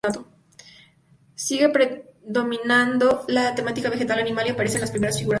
[1.35, 5.29] Sigue predominando la temática vegetal-animal y aparecen las primeras figuras humanas.